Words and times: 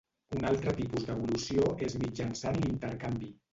Un 0.37 0.45
altre 0.51 0.73
tipus 0.79 1.05
d'evolució 1.09 1.69
és 1.89 1.99
mitjançant 2.07 2.61
l'intercanvi. 2.67 3.33